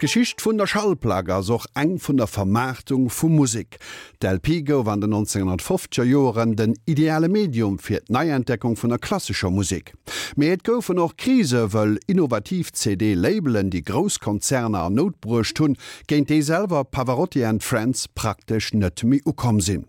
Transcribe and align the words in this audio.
Geschicht 0.00 0.40
vun 0.40 0.56
der 0.56 0.66
Schallplager 0.66 1.42
soch 1.42 1.66
eng 1.74 1.98
vun 2.00 2.16
der 2.16 2.26
Vermarktung 2.26 3.10
vum 3.10 3.36
Musik. 3.36 3.78
Del 4.22 4.38
Pigo 4.40 4.86
waren 4.86 5.02
den 5.02 5.12
1950er 5.12 6.04
Joren 6.04 6.56
den 6.56 6.74
ideale 6.86 7.28
Medium 7.28 7.78
fir 7.78 8.00
d 8.00 8.06
Neientdeckung 8.08 8.78
vun 8.82 8.88
der 8.88 8.98
klassischer 8.98 9.50
Musik. 9.50 9.92
Meet 10.36 10.64
goufen 10.64 10.96
noch 10.96 11.18
Krise 11.18 11.74
wëll 11.74 11.98
innovativ 12.06 12.72
CD-Labelen 12.72 13.68
die 13.68 13.84
Großkonzerne 13.84 14.80
an 14.80 14.94
Notbrucht 14.94 15.60
hunn, 15.60 15.76
géint 16.08 16.30
déselver 16.30 16.84
Pavarotti 16.84 17.44
and 17.44 17.62
Friends 17.62 18.08
praktisch 18.08 18.72
nëtmi 18.72 19.20
ukom 19.26 19.60
sinn. 19.60 19.84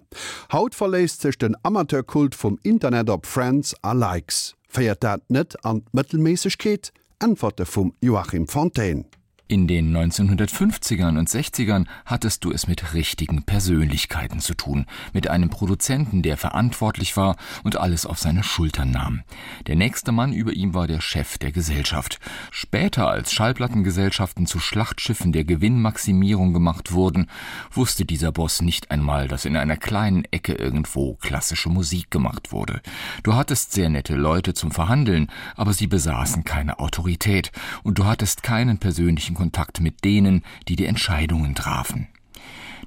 Haut 0.51 0.75
verläst 0.75 1.21
sech 1.21 1.37
den 1.37 1.55
Amateurkult 1.63 2.35
vum 2.35 2.59
Internet 2.63 3.09
op 3.09 3.25
Friends 3.25 3.73
a 3.81 3.93
Likes. 3.93 4.55
Feiert 4.67 5.05
dat 5.05 5.23
net 5.29 5.55
an 5.63 5.85
Mëttelmeesegkeet? 5.93 6.91
Antworte 7.19 7.65
vum 7.65 7.93
Joachim 8.01 8.45
Fontaine. 8.49 9.05
In 9.51 9.67
den 9.67 9.93
1950ern 9.93 11.19
und 11.19 11.27
60ern 11.27 11.85
hattest 12.05 12.45
du 12.45 12.53
es 12.53 12.67
mit 12.67 12.93
richtigen 12.93 13.43
Persönlichkeiten 13.43 14.39
zu 14.39 14.53
tun, 14.53 14.85
mit 15.11 15.29
einem 15.29 15.49
Produzenten, 15.49 16.21
der 16.21 16.37
verantwortlich 16.37 17.17
war 17.17 17.35
und 17.65 17.75
alles 17.75 18.05
auf 18.05 18.17
seine 18.17 18.45
Schultern 18.45 18.91
nahm. 18.91 19.23
Der 19.67 19.75
nächste 19.75 20.13
Mann 20.13 20.31
über 20.31 20.53
ihm 20.53 20.73
war 20.73 20.87
der 20.87 21.01
Chef 21.01 21.37
der 21.37 21.51
Gesellschaft. 21.51 22.21
Später, 22.49 23.09
als 23.09 23.33
Schallplattengesellschaften 23.33 24.45
zu 24.45 24.57
Schlachtschiffen 24.57 25.33
der 25.33 25.43
Gewinnmaximierung 25.43 26.53
gemacht 26.53 26.93
wurden, 26.93 27.27
wusste 27.73 28.05
dieser 28.05 28.31
Boss 28.31 28.61
nicht 28.61 28.89
einmal, 28.89 29.27
dass 29.27 29.43
in 29.43 29.57
einer 29.57 29.75
kleinen 29.75 30.23
Ecke 30.31 30.53
irgendwo 30.53 31.15
klassische 31.15 31.67
Musik 31.67 32.09
gemacht 32.09 32.53
wurde. 32.53 32.79
Du 33.23 33.33
hattest 33.35 33.73
sehr 33.73 33.89
nette 33.89 34.15
Leute 34.15 34.53
zum 34.53 34.71
Verhandeln, 34.71 35.27
aber 35.57 35.73
sie 35.73 35.87
besaßen 35.87 36.45
keine 36.45 36.79
Autorität 36.79 37.51
und 37.83 37.99
du 37.99 38.05
hattest 38.05 38.43
keinen 38.43 38.77
persönlichen 38.77 39.40
Kontakt 39.41 39.79
mit 39.79 40.03
denen, 40.03 40.43
die 40.67 40.75
die 40.75 40.85
Entscheidungen 40.85 41.55
trafen. 41.55 42.07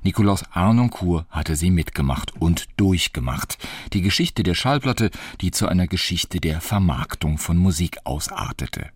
Nikolaus 0.04 0.44
Arnoncourt 0.52 1.26
hatte 1.28 1.56
sie 1.56 1.72
mitgemacht 1.72 2.32
und 2.40 2.66
durchgemacht. 2.76 3.58
Die 3.92 4.02
Geschichte 4.02 4.44
der 4.44 4.54
Schallplatte, 4.54 5.10
die 5.40 5.50
zu 5.50 5.66
einer 5.66 5.88
Geschichte 5.88 6.38
der 6.38 6.60
Vermarktung 6.60 7.38
von 7.38 7.56
Musik 7.56 7.98
ausartete. 8.04 8.90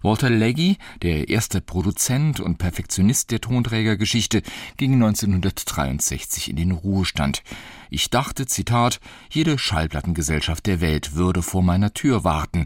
Walter 0.00 0.30
Leggy, 0.30 0.78
der 1.02 1.28
erste 1.28 1.60
Produzent 1.60 2.40
und 2.40 2.56
Perfektionist 2.56 3.30
der 3.30 3.42
Tonträgergeschichte, 3.42 4.40
ging 4.78 4.94
1963 4.94 6.48
in 6.48 6.56
den 6.56 6.70
Ruhestand. 6.70 7.42
Ich 7.90 8.08
dachte, 8.08 8.46
Zitat, 8.46 8.98
jede 9.28 9.58
Schallplattengesellschaft 9.58 10.64
der 10.64 10.80
Welt 10.80 11.14
würde 11.14 11.42
vor 11.42 11.62
meiner 11.62 11.92
Tür 11.92 12.24
warten 12.24 12.64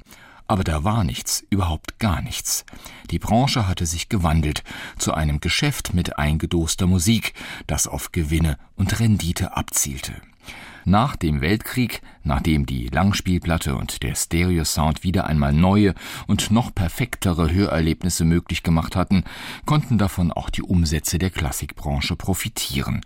aber 0.49 0.65
da 0.65 0.83
war 0.83 1.05
nichts, 1.05 1.45
überhaupt 1.51 1.99
gar 1.99 2.23
nichts. 2.23 2.65
Die 3.11 3.19
Branche 3.19 3.69
hatte 3.69 3.87
sich 3.87 4.09
gewandelt 4.09 4.65
zu 4.99 5.15
einem 5.15 5.41
Geschäft 5.41 5.95
mit 5.95 6.19
eingedoster 6.19 6.87
Musik, 6.87 7.35
das 7.67 7.87
auf 7.87 8.11
Gewinne 8.11 8.59
und 8.75 8.99
Rendite 8.99 9.57
abzielte. 9.57 10.15
Nach 10.85 11.17
dem 11.17 11.43
Weltkrieg, 11.43 12.01
nachdem 12.29 12.67
die 12.67 12.87
Langspielplatte 12.87 13.75
und 13.75 14.03
der 14.05 14.15
Stereosound 14.15 15.03
wieder 15.03 15.27
einmal 15.27 15.53
neue 15.53 15.95
und 16.29 16.51
noch 16.53 16.73
perfektere 16.73 17.51
Hörerlebnisse 17.51 18.25
möglich 18.25 18.63
gemacht 18.63 18.95
hatten, 18.95 19.25
konnten 19.65 19.99
davon 19.99 20.31
auch 20.31 20.51
die 20.51 20.63
Umsätze 20.63 21.19
der 21.19 21.31
Klassikbranche 21.31 22.15
profitieren. 22.15 23.01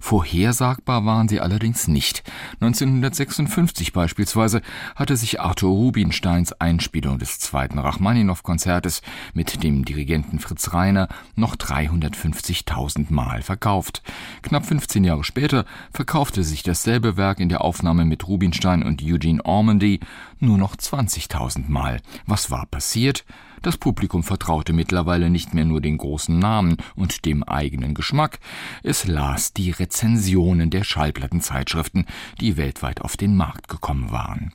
Vorhersagbar 0.00 1.04
waren 1.04 1.28
sie 1.28 1.40
allerdings 1.40 1.88
nicht. 1.88 2.22
1956 2.60 3.92
beispielsweise 3.92 4.62
hatte 4.94 5.16
sich 5.16 5.40
Arthur 5.40 5.70
Rubinsteins 5.70 6.52
Einspielung 6.52 7.18
des 7.18 7.40
zweiten 7.40 7.78
Rachmaninow-Konzertes 7.78 9.02
mit 9.34 9.62
dem 9.62 9.84
Dirigenten 9.84 10.38
Fritz 10.38 10.72
Reiner 10.72 11.08
noch 11.34 11.56
350.000 11.56 13.06
Mal 13.12 13.42
verkauft. 13.42 14.02
Knapp 14.42 14.64
15 14.64 15.02
Jahre 15.02 15.24
später 15.24 15.64
verkaufte 15.92 16.44
sich 16.44 16.62
dasselbe 16.62 17.16
Werk 17.16 17.40
in 17.40 17.48
der 17.48 17.62
Aufnahme 17.62 18.04
mit 18.04 18.28
Rubinstein 18.28 18.67
und 18.68 19.02
Eugene 19.02 19.44
Ormandy 19.44 20.00
nur 20.38 20.58
noch 20.58 20.76
20.000 20.76 21.68
Mal. 21.68 22.00
Was 22.26 22.50
war 22.50 22.66
passiert? 22.66 23.24
Das 23.62 23.76
Publikum 23.76 24.22
vertraute 24.22 24.72
mittlerweile 24.72 25.30
nicht 25.30 25.54
mehr 25.54 25.64
nur 25.64 25.80
den 25.80 25.98
großen 25.98 26.38
Namen 26.38 26.76
und 26.94 27.24
dem 27.24 27.42
eigenen 27.42 27.94
Geschmack, 27.94 28.38
es 28.82 29.06
las 29.06 29.52
die 29.52 29.70
Rezensionen 29.70 30.70
der 30.70 30.84
Schallplattenzeitschriften, 30.84 32.06
die 32.40 32.56
weltweit 32.56 33.00
auf 33.00 33.16
den 33.16 33.36
Markt 33.36 33.68
gekommen 33.68 34.12
waren. 34.12 34.52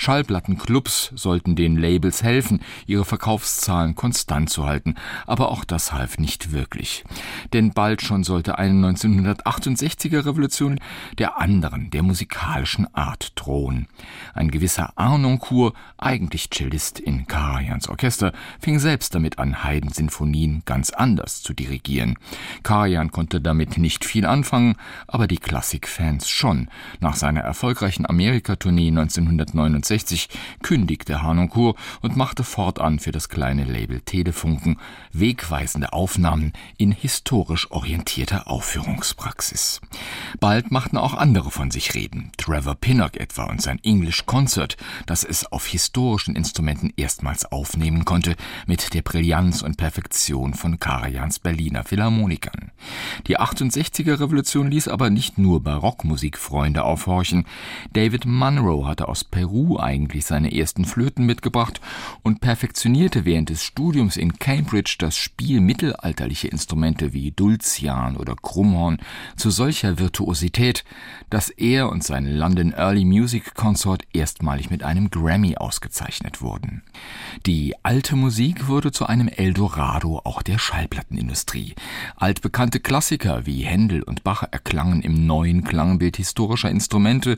Schallplattenclubs 0.00 1.12
sollten 1.14 1.56
den 1.56 1.76
Labels 1.76 2.22
helfen, 2.22 2.62
ihre 2.86 3.04
Verkaufszahlen 3.04 3.94
konstant 3.94 4.48
zu 4.48 4.64
halten, 4.64 4.94
aber 5.26 5.50
auch 5.50 5.62
das 5.62 5.92
half 5.92 6.16
nicht 6.16 6.52
wirklich. 6.52 7.04
Denn 7.52 7.74
bald 7.74 8.00
schon 8.00 8.24
sollte 8.24 8.56
eine 8.56 8.92
1968er 8.92 10.24
Revolution 10.24 10.80
der 11.18 11.38
anderen, 11.38 11.90
der 11.90 12.02
musikalischen 12.02 12.86
Art 12.94 13.32
drohen. 13.34 13.88
Ein 14.32 14.50
gewisser 14.50 14.94
Arnoncourt, 14.96 15.76
eigentlich 15.98 16.48
Cellist 16.48 16.98
in 16.98 17.26
Karajans 17.26 17.86
Orchester, 17.86 18.32
fing 18.58 18.78
selbst 18.78 19.14
damit 19.14 19.38
an, 19.38 19.64
Heidensinfonien 19.64 20.62
ganz 20.64 20.88
anders 20.88 21.42
zu 21.42 21.52
dirigieren. 21.52 22.16
Karajan 22.62 23.10
konnte 23.10 23.42
damit 23.42 23.76
nicht 23.76 24.06
viel 24.06 24.24
anfangen, 24.24 24.76
aber 25.06 25.26
die 25.26 25.36
Klassikfans 25.36 26.30
schon. 26.30 26.70
Nach 27.00 27.16
seiner 27.16 27.42
erfolgreichen 27.42 28.08
Amerikatournee 28.08 28.88
1969 28.88 29.89
1960 29.90 30.28
kündigte 30.62 31.22
Hanoncourt 31.22 31.76
und 32.00 32.16
machte 32.16 32.44
fortan 32.44 32.98
für 32.98 33.12
das 33.12 33.28
kleine 33.28 33.64
Label 33.64 34.00
Telefunken 34.00 34.78
wegweisende 35.12 35.92
Aufnahmen 35.92 36.52
in 36.78 36.92
historisch 36.92 37.70
orientierter 37.70 38.48
Aufführungspraxis. 38.48 39.80
Bald 40.38 40.70
machten 40.70 40.96
auch 40.96 41.14
andere 41.14 41.50
von 41.50 41.70
sich 41.70 41.94
reden. 41.94 42.30
Trevor 42.36 42.76
Pinnock 42.76 43.16
etwa 43.16 43.44
und 43.44 43.60
sein 43.60 43.80
English 43.82 44.26
Concert, 44.26 44.76
das 45.06 45.24
es 45.24 45.44
auf 45.46 45.66
historischen 45.66 46.36
Instrumenten 46.36 46.92
erstmals 46.96 47.44
aufnehmen 47.50 48.04
konnte, 48.04 48.36
mit 48.66 48.94
der 48.94 49.02
Brillanz 49.02 49.62
und 49.62 49.76
Perfektion 49.76 50.54
von 50.54 50.78
Karajans 50.78 51.40
Berliner 51.40 51.84
Philharmonikern. 51.84 52.69
Die 53.26 53.38
68er 53.38 54.20
Revolution 54.20 54.70
ließ 54.70 54.88
aber 54.88 55.10
nicht 55.10 55.38
nur 55.38 55.62
Barockmusikfreunde 55.62 56.84
aufhorchen. 56.84 57.44
David 57.92 58.26
Munro 58.26 58.86
hatte 58.86 59.08
aus 59.08 59.24
Peru 59.24 59.78
eigentlich 59.78 60.26
seine 60.26 60.54
ersten 60.54 60.84
Flöten 60.84 61.26
mitgebracht 61.26 61.80
und 62.22 62.40
perfektionierte 62.40 63.24
während 63.24 63.50
des 63.50 63.62
Studiums 63.62 64.16
in 64.16 64.38
Cambridge 64.38 64.96
das 64.98 65.16
Spiel 65.16 65.60
mittelalterliche 65.60 66.48
Instrumente 66.48 67.12
wie 67.12 67.30
Dulcian 67.30 68.16
oder 68.16 68.34
Krummhorn 68.36 68.98
zu 69.36 69.50
solcher 69.50 69.98
Virtuosität, 69.98 70.84
dass 71.28 71.50
er 71.50 71.90
und 71.90 72.02
sein 72.04 72.26
London 72.26 72.72
Early 72.72 73.04
Music 73.04 73.54
Consort 73.54 74.02
erstmalig 74.12 74.70
mit 74.70 74.82
einem 74.82 75.10
Grammy 75.10 75.56
ausgezeichnet 75.56 76.42
wurden. 76.42 76.82
Die 77.46 77.74
alte 77.82 78.16
Musik 78.16 78.68
wurde 78.68 78.92
zu 78.92 79.06
einem 79.06 79.28
Eldorado 79.28 80.20
auch 80.24 80.42
der 80.42 80.58
Schallplattenindustrie. 80.58 81.74
Altbekannte 82.70 82.88
Klassiker 82.88 83.46
wie 83.46 83.62
Händel 83.62 84.04
und 84.04 84.22
Bach 84.22 84.44
erklangen 84.48 85.02
im 85.02 85.26
neuen 85.26 85.64
Klangbild 85.64 86.18
historischer 86.18 86.70
Instrumente, 86.70 87.36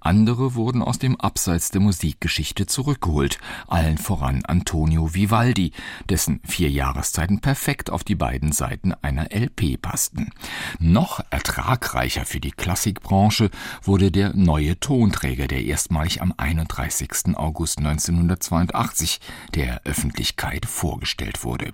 andere 0.00 0.56
wurden 0.56 0.82
aus 0.82 0.98
dem 0.98 1.18
Abseits 1.18 1.70
der 1.70 1.80
Musikgeschichte 1.80 2.66
zurückgeholt, 2.66 3.38
allen 3.66 3.96
voran 3.96 4.44
Antonio 4.44 5.14
Vivaldi, 5.14 5.72
dessen 6.10 6.40
vier 6.44 6.68
Jahreszeiten 6.68 7.40
perfekt 7.40 7.88
auf 7.88 8.04
die 8.04 8.14
beiden 8.14 8.52
Seiten 8.52 8.92
einer 9.00 9.32
LP 9.34 9.80
passten. 9.80 10.32
Noch 10.78 11.20
ertragreicher 11.30 12.26
für 12.26 12.40
die 12.40 12.50
Klassikbranche 12.50 13.48
wurde 13.82 14.10
der 14.10 14.36
neue 14.36 14.78
Tonträger, 14.80 15.46
der 15.46 15.64
erstmalig 15.64 16.20
am 16.20 16.34
31. 16.36 17.36
August 17.36 17.78
1982 17.78 19.20
der 19.54 19.80
Öffentlichkeit 19.84 20.66
vorgestellt 20.66 21.42
wurde. 21.42 21.72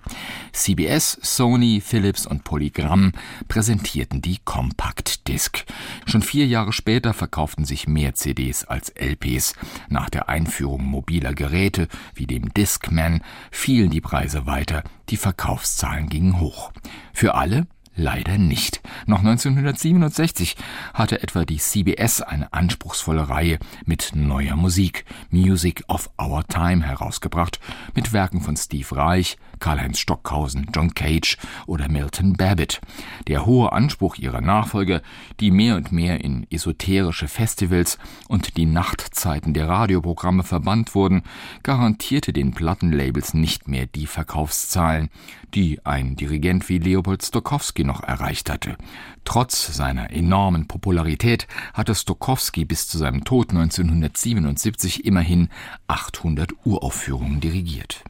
CBS, 0.53 1.17
Sony, 1.21 1.81
Philips 1.81 2.25
und 2.25 2.45
Polygram 2.45 3.00
präsentierten 3.47 4.21
die 4.21 4.39
Compact 4.43 5.27
Disc. 5.29 5.63
Schon 6.05 6.21
vier 6.21 6.47
Jahre 6.47 6.73
später 6.73 7.13
verkauften 7.13 7.65
sich 7.65 7.87
mehr 7.87 8.13
CDs 8.13 8.65
als 8.65 8.89
LPs. 8.89 9.55
Nach 9.89 10.01
nach 10.01 10.09
der 10.09 10.29
Einführung 10.29 10.83
mobiler 10.83 11.35
Geräte 11.35 11.87
wie 12.15 12.25
dem 12.25 12.51
Discman 12.55 13.21
fielen 13.51 13.91
die 13.91 14.01
Preise 14.01 14.47
weiter, 14.47 14.83
die 15.09 15.17
Verkaufszahlen 15.17 16.09
gingen 16.09 16.39
hoch. 16.39 16.71
Für 17.13 17.35
alle, 17.35 17.67
leider 17.95 18.37
nicht. 18.37 18.81
Noch 19.05 19.19
1967 19.19 20.55
hatte 20.93 21.21
etwa 21.21 21.45
die 21.45 21.57
CBS 21.57 22.21
eine 22.21 22.51
anspruchsvolle 22.53 23.29
Reihe 23.29 23.59
mit 23.85 24.11
neuer 24.15 24.55
Musik, 24.55 25.05
Music 25.29 25.83
of 25.87 26.09
Our 26.19 26.45
Time 26.47 26.85
herausgebracht, 26.85 27.59
mit 27.95 28.13
Werken 28.13 28.41
von 28.41 28.55
Steve 28.55 28.95
Reich, 28.95 29.37
Karl-Heinz 29.59 29.99
Stockhausen, 29.99 30.67
John 30.73 30.93
Cage 30.93 31.37
oder 31.67 31.89
Milton 31.89 32.33
Babbitt. 32.33 32.81
Der 33.27 33.45
hohe 33.45 33.71
Anspruch 33.71 34.15
ihrer 34.15 34.41
Nachfolger, 34.41 35.01
die 35.39 35.51
mehr 35.51 35.75
und 35.75 35.91
mehr 35.91 36.23
in 36.23 36.47
esoterische 36.49 37.27
Festivals 37.27 37.97
und 38.27 38.57
die 38.57 38.65
Nachtzeiten 38.65 39.53
der 39.53 39.67
Radioprogramme 39.67 40.43
verbannt 40.43 40.95
wurden, 40.95 41.23
garantierte 41.63 42.33
den 42.33 42.53
Plattenlabels 42.53 43.33
nicht 43.33 43.67
mehr 43.67 43.85
die 43.85 44.07
Verkaufszahlen, 44.07 45.09
die 45.53 45.85
ein 45.85 46.15
Dirigent 46.15 46.69
wie 46.69 46.79
Leopold 46.79 47.23
Stokowski 47.23 47.83
noch 47.91 48.03
erreicht 48.03 48.49
hatte. 48.49 48.77
Trotz 49.25 49.75
seiner 49.75 50.11
enormen 50.11 50.67
Popularität 50.67 51.47
hatte 51.73 51.93
Stokowski 51.93 52.63
bis 52.63 52.87
zu 52.87 52.97
seinem 52.97 53.23
Tod 53.25 53.49
1977 53.49 55.05
immerhin 55.05 55.49
800 55.87 56.53
Uraufführungen 56.65 57.41
dirigiert. 57.41 58.03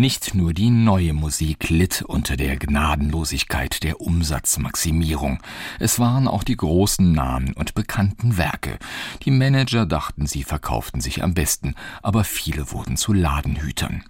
Nicht 0.00 0.34
nur 0.34 0.54
die 0.54 0.70
neue 0.70 1.12
Musik 1.12 1.68
litt 1.68 2.00
unter 2.00 2.38
der 2.38 2.56
Gnadenlosigkeit 2.56 3.82
der 3.82 4.00
Umsatzmaximierung. 4.00 5.42
Es 5.78 5.98
waren 5.98 6.26
auch 6.26 6.42
die 6.42 6.56
großen 6.56 7.12
Namen 7.12 7.52
und 7.52 7.74
bekannten 7.74 8.38
Werke. 8.38 8.78
Die 9.26 9.30
Manager 9.30 9.84
dachten, 9.84 10.24
sie 10.24 10.42
verkauften 10.42 11.02
sich 11.02 11.22
am 11.22 11.34
besten, 11.34 11.74
aber 12.02 12.24
viele 12.24 12.72
wurden 12.72 12.96
zu 12.96 13.12
Ladenhütern. 13.12 14.02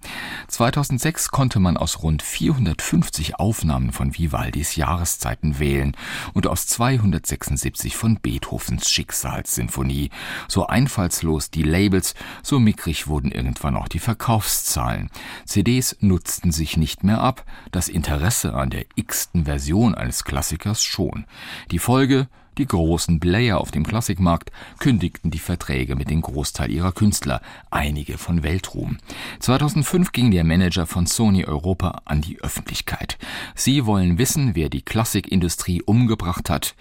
2006 0.47 1.27
konnte 1.27 1.59
man 1.59 1.75
aus 1.75 2.01
rund 2.03 2.23
450 2.23 3.35
Aufnahmen 3.35 3.91
von 3.91 4.17
Vivaldis 4.17 4.77
Jahreszeiten 4.77 5.59
wählen 5.59 5.97
und 6.31 6.47
aus 6.47 6.67
276 6.67 7.97
von 7.97 8.17
Beethovens 8.21 8.89
Schicksalssinfonie. 8.89 10.09
So 10.47 10.67
einfallslos 10.67 11.51
die 11.51 11.63
Labels, 11.63 12.15
so 12.43 12.61
mickrig 12.61 13.07
wurden 13.07 13.29
irgendwann 13.29 13.75
auch 13.75 13.89
die 13.89 13.99
Verkaufszahlen. 13.99 15.09
CDs 15.43 15.80
CDs 15.81 15.97
nutzten 15.99 16.51
sich 16.51 16.77
nicht 16.77 17.03
mehr 17.03 17.21
ab, 17.21 17.43
das 17.71 17.89
Interesse 17.89 18.53
an 18.53 18.69
der 18.69 18.85
x-ten 18.95 19.45
Version 19.45 19.95
eines 19.95 20.23
Klassikers 20.23 20.83
schon. 20.83 21.25
Die 21.71 21.79
Folge 21.79 22.27
die 22.57 22.67
großen 22.67 23.21
Player 23.21 23.59
auf 23.59 23.71
dem 23.71 23.87
Klassikmarkt 23.87 24.51
kündigten 24.77 25.31
die 25.31 25.39
Verträge 25.39 25.95
mit 25.95 26.09
dem 26.09 26.21
Großteil 26.21 26.69
ihrer 26.69 26.91
Künstler, 26.91 27.41
einige 27.71 28.17
von 28.17 28.43
Weltruhm. 28.43 28.97
2005 29.39 30.11
ging 30.11 30.31
der 30.31 30.43
Manager 30.43 30.85
von 30.85 31.07
Sony 31.07 31.45
Europa 31.45 32.01
an 32.03 32.19
die 32.21 32.41
Öffentlichkeit. 32.41 33.17
Sie 33.55 33.85
wollen 33.85 34.17
wissen, 34.17 34.53
wer 34.53 34.67
die 34.67 34.81
Klassikindustrie 34.81 35.81
umgebracht 35.81 36.49
hat. 36.49 36.75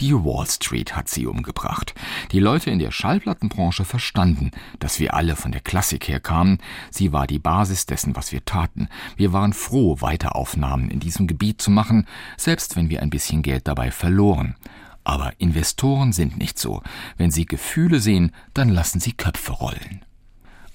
Die 0.00 0.14
Wall 0.14 0.46
Street 0.46 0.96
hat 0.96 1.08
sie 1.08 1.26
umgebracht. 1.26 1.94
Die 2.32 2.40
Leute 2.40 2.70
in 2.70 2.78
der 2.78 2.90
Schallplattenbranche 2.90 3.84
verstanden, 3.84 4.50
dass 4.78 4.98
wir 4.98 5.14
alle 5.14 5.36
von 5.36 5.52
der 5.52 5.60
Klassik 5.60 6.08
herkamen. 6.08 6.58
Sie 6.90 7.12
war 7.12 7.26
die 7.26 7.38
Basis 7.38 7.86
dessen, 7.86 8.16
was 8.16 8.32
wir 8.32 8.44
taten. 8.44 8.88
Wir 9.16 9.32
waren 9.32 9.52
froh, 9.52 10.00
Weiteraufnahmen 10.00 10.90
in 10.90 11.00
diesem 11.00 11.26
Gebiet 11.26 11.62
zu 11.62 11.70
machen, 11.70 12.06
selbst 12.36 12.76
wenn 12.76 12.90
wir 12.90 13.02
ein 13.02 13.10
bisschen 13.10 13.42
Geld 13.42 13.68
dabei 13.68 13.90
verloren. 13.90 14.56
Aber 15.04 15.32
Investoren 15.38 16.12
sind 16.12 16.38
nicht 16.38 16.58
so. 16.58 16.82
Wenn 17.16 17.30
sie 17.30 17.46
Gefühle 17.46 18.00
sehen, 18.00 18.32
dann 18.54 18.68
lassen 18.68 19.00
sie 19.00 19.12
Köpfe 19.12 19.52
rollen. 19.52 20.02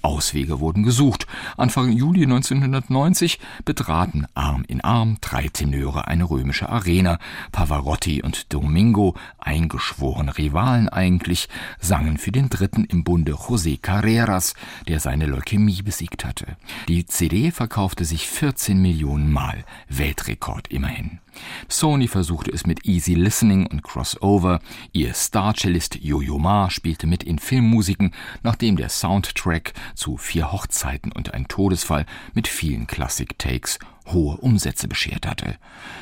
Auswege 0.07 0.62
wurden 0.62 0.83
gesucht. 0.83 1.27
Anfang 1.57 1.92
Juli 1.92 2.24
1990 2.24 3.39
betraten 3.65 4.25
Arm 4.36 4.63
in 4.65 4.80
Arm 4.80 5.18
drei 5.19 5.50
Tenöre 5.50 6.07
eine 6.07 6.30
römische 6.30 6.69
Arena. 6.69 7.19
Pavarotti 7.51 8.24
und 8.24 8.54
Domingo, 8.54 9.15
eingeschworene 9.38 10.38
Rivalen 10.38 10.88
eigentlich, 10.88 11.50
sangen 11.81 12.18
für 12.18 12.31
den 12.31 12.48
dritten 12.48 12.86
im 12.86 13.04
Bunde 13.04 13.33
José 13.33 13.77
Carreras, 13.81 14.54
der 14.88 15.01
seine 15.01 15.25
Leukämie 15.25 15.81
besiegt 15.81 16.24
hatte. 16.24 16.56
Die 16.88 17.06
CD 17.06 17.51
verkaufte 17.51 18.06
sich 18.06 18.27
14 18.27 18.81
Millionen 18.81 19.30
Mal, 19.30 19.65
Weltrekord 19.89 20.69
immerhin. 20.69 21.19
Sony 21.67 22.07
versuchte 22.07 22.51
es 22.51 22.65
mit 22.65 22.85
Easy 22.85 23.13
Listening 23.13 23.67
und 23.67 23.83
Crossover. 23.83 24.59
Ihr 24.93 25.13
Starcellist 25.13 25.95
Jojo 25.95 26.37
Ma 26.39 26.69
spielte 26.69 27.07
mit 27.07 27.23
in 27.23 27.39
Filmmusiken, 27.39 28.13
nachdem 28.43 28.77
der 28.77 28.89
Soundtrack 28.89 29.73
zu 29.95 30.17
vier 30.17 30.51
Hochzeiten 30.51 31.11
und 31.11 31.33
ein 31.33 31.47
Todesfall 31.47 32.05
mit 32.33 32.47
vielen 32.47 32.87
Classic-Takes 32.87 33.79
hohe 34.12 34.38
Umsätze 34.38 34.88
beschert 34.88 35.27
hatte. 35.27 35.57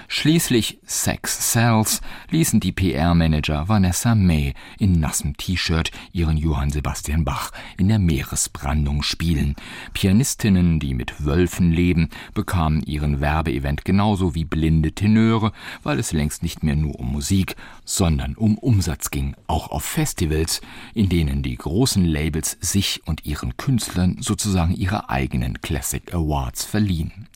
Schließlich 0.07 0.79
Sex 0.85 1.51
Cells 1.51 2.01
ließen 2.29 2.59
die 2.59 2.71
PR-Manager 2.71 3.67
Vanessa 3.67 4.15
May 4.15 4.53
in 4.77 4.99
nassem 4.99 5.35
T-Shirt 5.35 5.91
ihren 6.11 6.37
Johann 6.37 6.69
Sebastian 6.69 7.25
Bach 7.25 7.51
in 7.77 7.87
der 7.87 7.99
Meeresbrandung 7.99 9.01
spielen. 9.01 9.55
Pianistinnen, 9.93 10.79
die 10.79 10.93
mit 10.93 11.25
Wölfen 11.25 11.71
leben, 11.71 12.09
bekamen 12.33 12.83
ihren 12.83 13.19
Werbeevent 13.19 13.85
genauso 13.85 14.35
wie 14.35 14.45
blinde 14.45 14.91
Tenöre, 14.91 15.51
weil 15.83 15.99
es 15.99 16.11
längst 16.11 16.43
nicht 16.43 16.63
mehr 16.63 16.75
nur 16.75 16.99
um 16.99 17.11
Musik, 17.11 17.55
sondern 17.83 18.35
um 18.35 18.57
Umsatz 18.57 19.11
ging, 19.11 19.35
auch 19.47 19.69
auf 19.69 19.83
Festivals, 19.83 20.61
in 20.93 21.09
denen 21.09 21.41
die 21.41 21.55
großen 21.55 22.05
Labels 22.05 22.57
sich 22.61 23.01
und 23.05 23.25
ihren 23.25 23.57
Künstlern 23.57 24.17
sozusagen 24.21 24.75
ihre 24.75 25.09
eigenen 25.09 25.61
Classic 25.61 26.13
Awards 26.13 26.63
verliehen. 26.63 27.27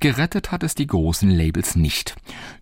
Gerettet 0.00 0.52
hat 0.52 0.62
es 0.62 0.74
die 0.74 0.86
großen 0.86 1.30
Labels 1.30 1.76
nicht. 1.76 2.16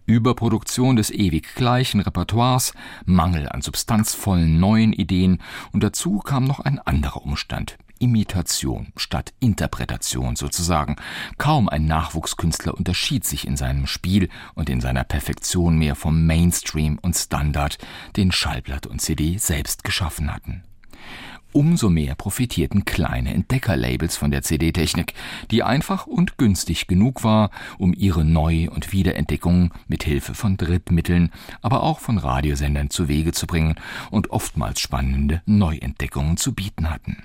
Überproduktion 0.06 0.96
des 0.96 1.10
ewig 1.10 1.54
gleichen 1.54 2.00
Repertoires, 2.00 2.74
Mangel 3.04 3.48
an 3.48 3.62
substanzvollen 3.62 4.60
neuen 4.60 4.92
Ideen 4.92 5.40
und 5.72 5.82
dazu 5.82 6.18
kam 6.18 6.44
noch 6.44 6.60
ein 6.60 6.78
anderer 6.78 7.22
Umstand. 7.22 7.78
Imitation 7.98 8.92
statt 8.96 9.32
Interpretation 9.38 10.34
sozusagen. 10.34 10.96
Kaum 11.38 11.68
ein 11.68 11.86
Nachwuchskünstler 11.86 12.74
unterschied 12.76 13.24
sich 13.24 13.46
in 13.46 13.56
seinem 13.56 13.86
Spiel 13.86 14.28
und 14.54 14.68
in 14.68 14.80
seiner 14.80 15.04
Perfektion 15.04 15.78
mehr 15.78 15.94
vom 15.94 16.26
Mainstream 16.26 16.98
und 17.00 17.16
Standard, 17.16 17.78
den 18.16 18.32
Schallblatt 18.32 18.88
und 18.88 19.00
CD 19.00 19.38
selbst 19.38 19.84
geschaffen 19.84 20.34
hatten. 20.34 20.64
Umso 21.54 21.90
mehr 21.90 22.14
profitierten 22.14 22.86
kleine 22.86 23.34
Entdeckerlabels 23.34 24.16
von 24.16 24.30
der 24.30 24.40
CD-Technik, 24.40 25.12
die 25.50 25.62
einfach 25.62 26.06
und 26.06 26.38
günstig 26.38 26.86
genug 26.86 27.24
war, 27.24 27.50
um 27.76 27.92
ihre 27.92 28.24
Neu- 28.24 28.70
und 28.70 28.92
Wiederentdeckungen 28.92 29.70
mit 29.86 30.02
Hilfe 30.02 30.34
von 30.34 30.56
Drittmitteln, 30.56 31.30
aber 31.60 31.82
auch 31.82 31.98
von 31.98 32.16
Radiosendern 32.16 32.88
zu 32.88 33.06
Wege 33.06 33.32
zu 33.32 33.46
bringen 33.46 33.74
und 34.10 34.30
oftmals 34.30 34.80
spannende 34.80 35.42
Neuentdeckungen 35.44 36.38
zu 36.38 36.54
bieten 36.54 36.88
hatten. 36.88 37.22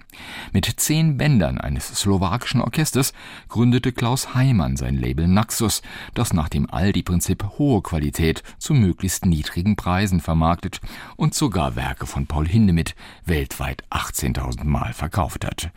Mit 0.51 0.65
zehn 0.65 1.17
Bändern 1.17 1.57
eines 1.57 1.87
slowakischen 1.87 2.59
Orchesters 2.59 3.13
gründete 3.47 3.93
Klaus 3.93 4.35
Heimann 4.35 4.75
sein 4.75 4.97
Label 4.97 5.29
Naxus, 5.29 5.81
das 6.13 6.33
nach 6.33 6.49
dem 6.49 6.69
Aldi-Prinzip 6.69 7.45
hohe 7.57 7.81
Qualität 7.81 8.43
zu 8.57 8.73
möglichst 8.73 9.25
niedrigen 9.25 9.77
Preisen 9.77 10.19
vermarktet 10.19 10.81
und 11.15 11.33
sogar 11.33 11.77
Werke 11.77 12.05
von 12.05 12.27
Paul 12.27 12.47
Hindemith 12.47 12.93
weltweit 13.25 13.83
18 13.89 14.16
18.000 14.17 14.63
Mal 14.63 14.93
verkauft 14.93 15.45
hat. 15.45 15.69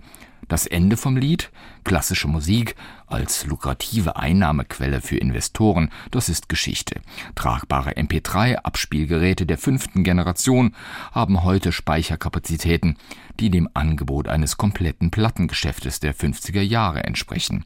Das 0.48 0.66
Ende 0.66 0.96
vom 0.96 1.16
Lied, 1.16 1.52
klassische 1.84 2.26
Musik 2.26 2.74
als 3.06 3.46
lukrative 3.46 4.16
Einnahmequelle 4.16 5.00
für 5.00 5.16
Investoren, 5.16 5.90
das 6.10 6.28
ist 6.28 6.48
Geschichte. 6.48 7.00
Tragbare 7.36 7.92
MP3-Abspielgeräte 7.92 9.46
der 9.46 9.58
fünften 9.58 10.02
Generation 10.02 10.74
haben 11.12 11.44
heute 11.44 11.70
Speicherkapazitäten, 11.70 12.96
die 13.38 13.50
dem 13.50 13.68
Angebot 13.74 14.26
eines 14.26 14.56
kompletten 14.56 15.12
Plattengeschäftes 15.12 16.00
der 16.00 16.16
50er 16.16 16.62
Jahre 16.62 17.04
entsprechen. 17.04 17.64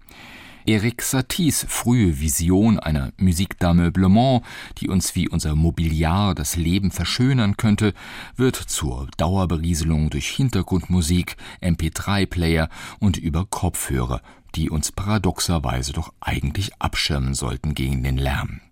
Erik 0.67 1.03
Saties 1.03 1.67
frühe 1.69 2.21
Vision 2.21 2.79
einer 2.79 3.13
Musik 3.19 3.57
d'ameublement, 3.61 4.43
die 4.79 4.89
uns 4.89 5.15
wie 5.15 5.29
unser 5.29 5.55
Mobiliar 5.55 6.35
das 6.35 6.57
Leben 6.57 6.91
verschönern 6.91 7.59
könnte, 7.59 7.93
wird 8.37 8.57
zur 8.57 9.09
Dauerberieselung 9.19 10.09
durch 10.09 10.29
Hintergrundmusik, 10.29 11.37
MP3-Player 11.61 12.71
und 12.99 13.19
über 13.19 13.45
Kopfhörer, 13.45 14.23
die 14.55 14.71
uns 14.71 14.91
paradoxerweise 14.91 15.93
doch 15.93 16.15
eigentlich 16.21 16.71
abschirmen 16.79 17.35
sollten 17.35 17.75
gegen 17.75 18.03
den 18.03 18.17
Lärm. 18.17 18.63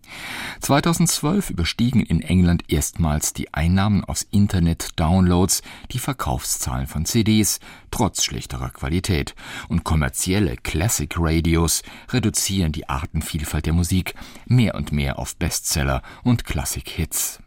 2012 0.61 1.51
überstiegen 1.51 2.01
in 2.01 2.23
England 2.23 2.65
erstmals 2.69 3.33
die 3.33 3.53
Einnahmen 3.53 4.05
aus 4.05 4.27
Internet-Downloads 4.31 5.63
die 5.91 5.99
Verkaufszahlen 5.99 6.87
von 6.87 7.05
CDs, 7.05 7.61
trotz 7.91 8.25
schlechterer 8.25 8.71
Qualität, 8.71 9.35
und 9.69 9.85
kommerzielle 9.85 10.57
Classic 10.57 11.13
Radios 11.17 11.83
reduzieren 12.11 12.73
die 12.73 12.89
Artenvielfalt 12.89 13.67
der 13.67 13.73
Musik 13.73 14.15
mehr 14.47 14.75
und 14.75 14.93
mehr 14.93 15.19
auf 15.19 15.37
Bestseller 15.37 16.03
und 16.23 16.45
Classic 16.45 16.89
Hits. 16.89 17.41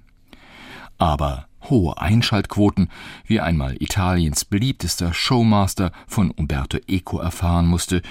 Aber 0.97 1.47
Hohe 1.69 1.97
Einschaltquoten, 1.97 2.89
wie 3.25 3.39
einmal 3.39 3.75
Italiens 3.81 4.45
beliebtester 4.45 5.13
Showmaster 5.13 5.91
von 6.07 6.31
Umberto 6.31 6.77
Eco 6.87 7.19
erfahren 7.19 7.67
musste, 7.67 8.01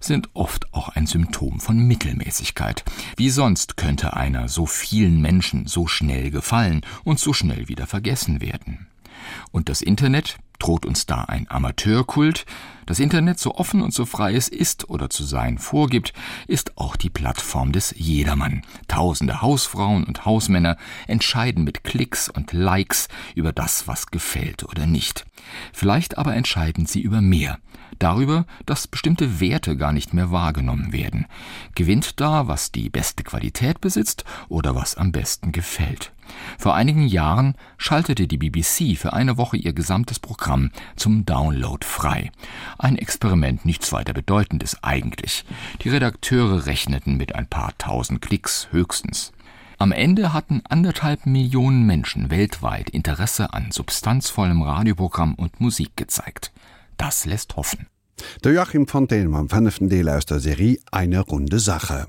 sind 0.00 0.28
oft 0.34 0.72
auch 0.72 0.88
ein 0.90 1.06
Symptom 1.06 1.60
von 1.60 1.78
Mittelmäßigkeit. 1.78 2.84
Wie 3.16 3.30
sonst 3.30 3.76
könnte 3.76 4.14
einer 4.14 4.48
so 4.48 4.66
vielen 4.66 5.20
Menschen 5.20 5.66
so 5.66 5.86
schnell 5.86 6.30
gefallen 6.30 6.82
und 7.04 7.18
so 7.18 7.32
schnell 7.32 7.68
wieder 7.68 7.86
vergessen 7.86 8.40
werden. 8.40 8.86
Und 9.50 9.68
das 9.68 9.82
Internet 9.82 10.36
droht 10.58 10.86
uns 10.86 11.06
da 11.06 11.22
ein 11.24 11.46
Amateurkult. 11.48 12.46
Das 12.86 12.98
Internet, 12.98 13.38
so 13.38 13.54
offen 13.54 13.82
und 13.82 13.94
so 13.94 14.04
frei 14.04 14.34
es 14.34 14.48
ist 14.48 14.90
oder 14.90 15.10
zu 15.10 15.24
sein 15.24 15.58
vorgibt, 15.58 16.12
ist 16.46 16.76
auch 16.76 16.96
die 16.96 17.10
Plattform 17.10 17.72
des 17.72 17.94
Jedermann. 17.96 18.62
Tausende 18.88 19.42
Hausfrauen 19.42 20.04
und 20.04 20.24
Hausmänner 20.24 20.76
entscheiden 21.06 21.64
mit 21.64 21.84
Klicks 21.84 22.28
und 22.28 22.52
Likes 22.52 23.08
über 23.34 23.52
das, 23.52 23.88
was 23.88 24.06
gefällt 24.08 24.64
oder 24.64 24.86
nicht. 24.86 25.24
Vielleicht 25.72 26.18
aber 26.18 26.34
entscheiden 26.34 26.86
sie 26.86 27.00
über 27.00 27.20
mehr 27.20 27.58
darüber, 27.98 28.46
dass 28.66 28.88
bestimmte 28.88 29.40
Werte 29.40 29.76
gar 29.76 29.92
nicht 29.92 30.14
mehr 30.14 30.30
wahrgenommen 30.30 30.92
werden. 30.92 31.26
Gewinnt 31.74 32.20
da, 32.20 32.48
was 32.48 32.72
die 32.72 32.90
beste 32.90 33.22
Qualität 33.22 33.80
besitzt 33.80 34.24
oder 34.48 34.74
was 34.74 34.96
am 34.96 35.12
besten 35.12 35.52
gefällt. 35.52 36.12
Vor 36.58 36.74
einigen 36.74 37.06
Jahren 37.06 37.54
schaltete 37.76 38.26
die 38.26 38.38
BBC 38.38 38.96
für 38.96 39.12
eine 39.12 39.36
Woche 39.36 39.58
ihr 39.58 39.74
gesamtes 39.74 40.18
Programm 40.18 40.70
zum 40.96 41.26
Download 41.26 41.84
frei. 41.86 42.32
Ein 42.78 42.96
Experiment 42.96 43.64
nichts 43.64 43.92
weiter 43.92 44.12
bedeutendes 44.12 44.82
eigentlich. 44.82 45.44
Die 45.82 45.88
Redakteure 45.88 46.66
rechneten 46.66 47.16
mit 47.16 47.34
ein 47.34 47.46
paar 47.46 47.76
tausend 47.78 48.20
Klicks 48.22 48.68
höchstens. 48.70 49.32
Am 49.78 49.92
Ende 49.92 50.32
hatten 50.32 50.62
anderthalb 50.68 51.26
Millionen 51.26 51.84
Menschen 51.84 52.30
weltweit 52.30 52.90
Interesse 52.90 53.52
an 53.52 53.70
substanzvollem 53.70 54.62
Radioprogramm 54.62 55.34
und 55.34 55.60
Musik 55.60 55.96
gezeigt. 55.96 56.52
Das 56.96 57.26
lässt 57.26 57.56
hoffen. 57.56 57.86
Der 58.44 58.52
Joachim 58.52 58.86
am 59.34 59.48
5. 59.48 59.78
Deel 59.88 60.08
aus 60.08 60.26
der 60.26 60.40
Serie 60.40 60.78
eine 60.92 61.20
runde 61.20 61.58
Sache. 61.58 62.06